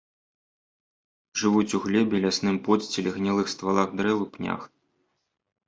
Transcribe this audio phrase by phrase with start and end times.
[1.41, 4.61] Жывуць у глебе, лясным подсціле, гнілых ствалах дрэў і пнях.